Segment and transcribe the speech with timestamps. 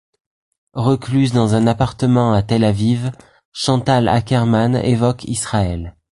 [0.73, 3.11] Recluse dans un appartement à Tel Aviv,
[3.51, 5.95] Chantal Akerman évoque Israël.